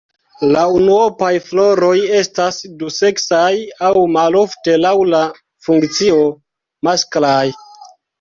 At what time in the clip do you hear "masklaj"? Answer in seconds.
6.89-7.45